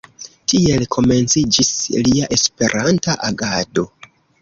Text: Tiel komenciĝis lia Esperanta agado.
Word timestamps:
Tiel 0.53 0.85
komenciĝis 0.95 1.71
lia 2.09 2.33
Esperanta 2.39 3.19
agado. 3.33 3.91